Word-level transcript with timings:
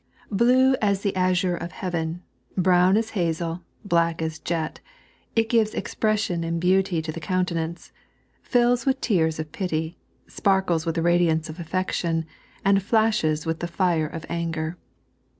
Blue 0.31 0.73
as 0.81 1.03
the 1.03 1.15
azure 1.15 1.55
of 1.55 1.73
heaven, 1.73 2.23
brown 2.57 2.97
as 2.97 3.11
hazel, 3.11 3.61
black 3.85 4.19
as 4.19 4.39
jet, 4.39 4.79
it 5.35 5.47
gives 5.47 5.75
expression 5.75 6.43
and 6.43 6.59
beauty 6.59 7.03
to 7.03 7.11
the 7.11 7.19
countenance, 7.19 7.91
fills 8.41 8.83
with 8.87 8.99
tears 8.99 9.37
of 9.37 9.51
pity, 9.51 9.99
sparkles 10.25 10.87
with 10.87 10.95
the 10.95 11.03
radiance 11.03 11.49
of 11.49 11.59
affection, 11.59 12.25
and 12.65 12.79
flasheB 12.81 13.45
with 13.45 13.59
the 13.59 13.67
fire 13.67 14.07
of 14.07 14.25
anger. 14.27 14.75